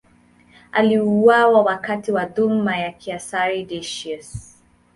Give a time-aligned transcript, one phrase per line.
[0.71, 4.57] Aliuawa wakati wa dhuluma ya kaisari Decius.